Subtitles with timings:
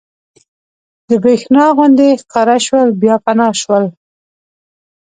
[1.07, 3.85] د برېښنا غوندې ښکاره شول بیا فنا شول.